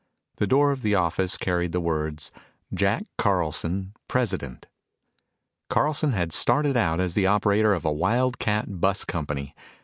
The 0.37 0.47
door 0.47 0.71
of 0.71 0.81
the 0.81 0.95
office 0.95 1.37
carried 1.37 1.73
the 1.73 1.79
words, 1.79 2.31
"Jack 2.73 3.03
Carlson, 3.19 3.93
President." 4.07 4.65
Carlson 5.69 6.13
had 6.13 6.33
started 6.33 6.75
out 6.75 6.99
as 6.99 7.13
the 7.13 7.27
operator 7.27 7.75
of 7.75 7.85
a 7.85 7.91
wildcat 7.93 8.79
bus 8.81 9.05
company. 9.05 9.53